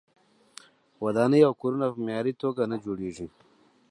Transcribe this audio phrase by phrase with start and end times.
[1.03, 3.27] ودانۍ او کورونه په معیاري توګه نه جوړیږي.